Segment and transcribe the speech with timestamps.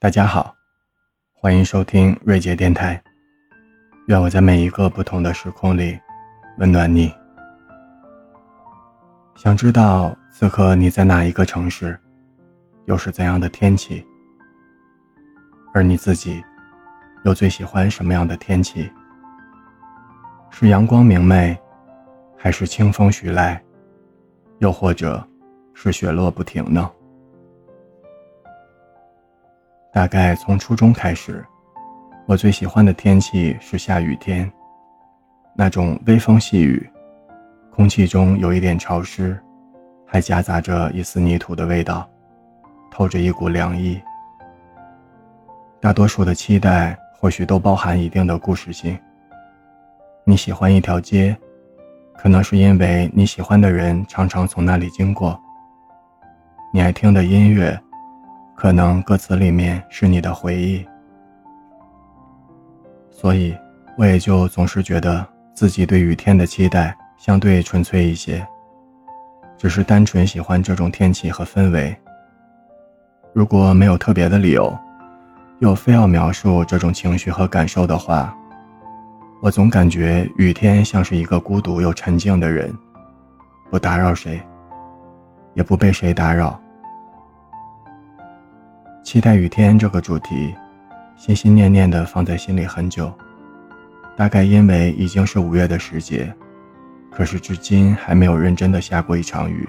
[0.00, 0.54] 大家好，
[1.32, 3.02] 欢迎收听瑞杰电台。
[4.06, 5.98] 愿我在每一个不同的时空里
[6.58, 7.12] 温暖你。
[9.34, 11.98] 想知道此刻你在哪一个城市，
[12.84, 14.06] 又是怎样的天气？
[15.74, 16.44] 而你自己
[17.24, 18.88] 又最喜欢什么样的天气？
[20.48, 21.58] 是阳光明媚，
[22.36, 23.60] 还是清风徐来，
[24.58, 25.28] 又或者
[25.74, 26.88] 是雪落不停呢？
[29.98, 31.44] 大概从初中开始，
[32.24, 34.48] 我最喜欢的天气是下雨天。
[35.56, 36.88] 那种微风细雨，
[37.74, 39.36] 空气中有一点潮湿，
[40.06, 42.08] 还夹杂着一丝泥土的味道，
[42.92, 44.00] 透着一股凉意。
[45.80, 48.96] 大多数的期待或许都包含一定的故事性。
[50.22, 51.36] 你喜欢一条街，
[52.16, 55.36] 可能是因为你喜欢的人常常从那里经过。
[56.72, 57.76] 你爱听的音乐。
[58.60, 60.84] 可能歌词里面是你的回忆，
[63.08, 63.56] 所以
[63.96, 68.44] 我也就总是觉得自己对雨天的期待相对纯粹一些，
[69.56, 71.96] 只是单纯喜欢这种天气和氛围。
[73.32, 74.76] 如果没有特别的理由，
[75.60, 78.36] 又非要描述这种情绪和感受的话，
[79.40, 82.76] 我总感觉雨天像是一个孤独又沉静的人，
[83.70, 84.42] 不打扰谁，
[85.54, 86.60] 也不被谁打扰。
[89.08, 90.54] 期待雨天这个主题，
[91.16, 93.10] 心心念念的放在心里很久。
[94.14, 96.30] 大概因为已经是五月的时节，
[97.10, 99.66] 可是至今还没有认真的下过一场雨。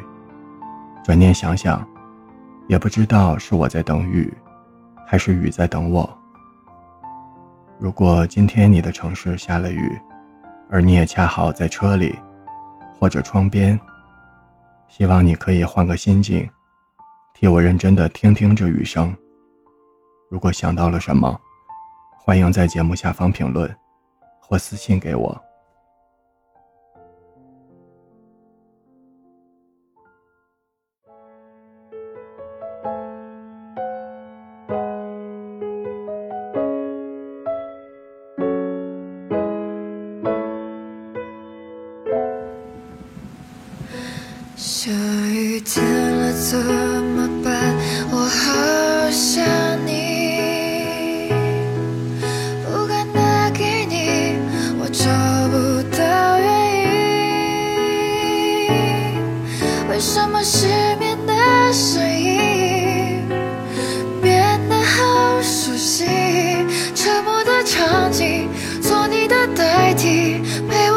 [1.06, 1.88] 转念想想，
[2.68, 4.30] 也不知道是我在等雨，
[5.08, 6.20] 还是雨在等我。
[7.80, 9.98] 如果今天你的城市下了雨，
[10.70, 12.14] 而你也恰好在车里，
[13.00, 13.80] 或者窗边，
[14.90, 16.46] 希望你可以换个心境，
[17.34, 19.16] 替我认真的听听这雨声。
[20.30, 21.42] 如果想到了什么
[22.16, 23.76] 欢迎在节目下方评论
[24.40, 25.44] 或私信给我。
[44.56, 45.84] 下雨天
[46.18, 47.76] 了怎么办？
[48.12, 48.89] 我好
[60.00, 60.66] 为什么失
[60.98, 61.34] 眠的
[61.74, 63.22] 声音
[64.22, 66.06] 变得好熟悉？
[66.96, 68.48] 沉默的场景
[68.82, 70.89] 做你的代替陪